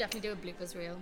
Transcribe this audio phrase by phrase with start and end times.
[0.00, 0.98] definitely do a bloopers reel.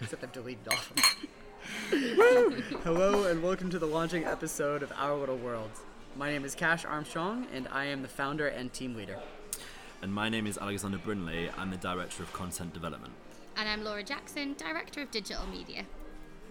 [0.00, 2.62] Except I've deleted all of them.
[2.84, 5.72] Hello and welcome to the launching episode of Our Little World.
[6.14, 9.18] My name is Cash Armstrong and I am the founder and team leader.
[10.02, 11.50] And my name is Alexander Brindley.
[11.58, 13.12] I'm the Director of Content Development.
[13.56, 15.84] And I'm Laura Jackson, Director of Digital Media.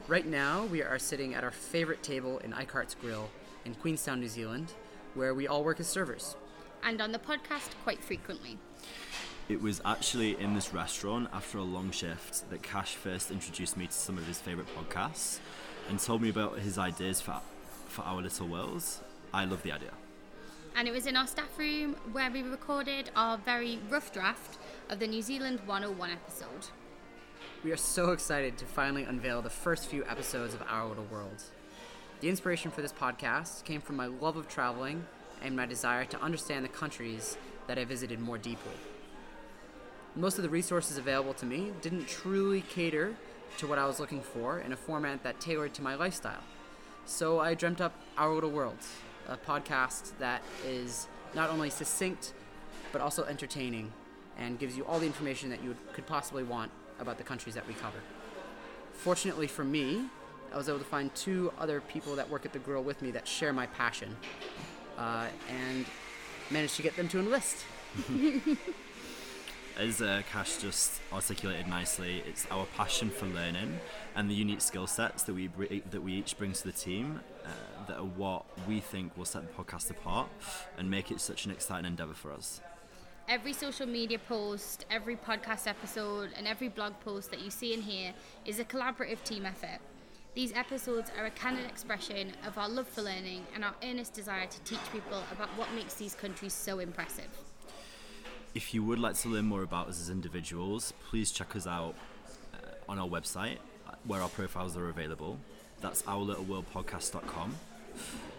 [0.10, 3.30] Right now, we are sitting at our favorite table in Eichardt's Grill
[3.64, 4.74] in Queenstown, New Zealand,
[5.14, 6.36] where we all work as servers.
[6.84, 8.58] And on the podcast quite frequently.
[9.50, 13.88] It was actually in this restaurant after a long shift that Cash first introduced me
[13.88, 15.40] to some of his favourite podcasts
[15.90, 17.42] and told me about his ideas for,
[17.88, 19.02] for Our Little Worlds.
[19.34, 19.92] I love the idea.
[20.78, 25.00] And it was in our staff room where we recorded our very rough draft of
[25.00, 26.70] the New Zealand 101 episode.
[27.66, 31.52] We are so excited to finally unveil the first few episodes of Our Little Worlds.
[32.22, 35.06] The inspiration for this podcast came from my love of traveling
[35.42, 37.38] and my desire to understand the countries
[37.68, 38.72] that I visited more deeply.
[40.16, 43.16] Most of the resources available to me didn't truly cater
[43.58, 46.44] to what I was looking for in a format that tailored to my lifestyle.
[47.06, 48.78] So I dreamt up Our Little World,
[49.28, 52.34] a podcast that is not only succinct
[52.92, 53.92] but also entertaining
[54.38, 57.68] and gives you all the information that you could possibly want about the countries that
[57.68, 57.98] we cover.
[58.94, 60.06] Fortunately for me,
[60.54, 63.10] I was able to find two other people that work at the grill with me
[63.12, 64.16] that share my passion
[64.96, 65.88] uh, and
[66.52, 67.66] managed to get them to enlist.
[69.78, 73.80] As uh, Cash just articulated nicely, it's our passion for learning
[74.16, 75.48] and the unique skill sets that we
[75.90, 77.50] that we each bring to the team uh,
[77.88, 80.30] that are what we think will set the podcast apart
[80.78, 82.62] and make it such an exciting endeavor for us.
[83.28, 87.84] Every social media post, every podcast episode, and every blog post that you see and
[87.84, 88.14] hear
[88.46, 89.80] is a collaborative team effort.
[90.36, 94.46] These episodes are a candid expression of our love for learning and our earnest desire
[94.46, 97.30] to teach people about what makes these countries so impressive.
[98.54, 101.96] If you would like to learn more about us as individuals, please check us out
[102.54, 105.40] uh, on our website uh, where our profiles are available.
[105.82, 107.56] That's ourlittleworldpodcast.com.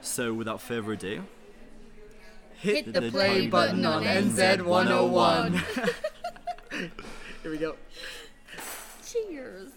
[0.03, 1.25] So, without further ado,
[2.59, 5.61] Hit, Hit the, the play, play button button on NZ101.
[7.43, 7.75] Here we go.
[9.05, 9.73] Cheers!